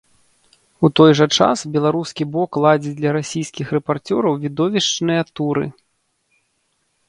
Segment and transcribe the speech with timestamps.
[0.87, 5.65] У той жа час беларускі бок ладзіць для расійскіх рэпарцёраў відовішчныя туры.